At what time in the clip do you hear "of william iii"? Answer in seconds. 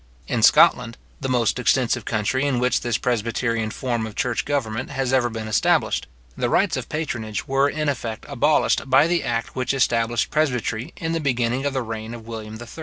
12.15-12.67